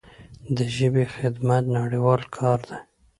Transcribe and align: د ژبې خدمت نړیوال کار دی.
د 0.55 0.57
ژبې 0.75 1.05
خدمت 1.15 1.63
نړیوال 1.77 2.21
کار 2.35 2.59
دی. 2.69 2.77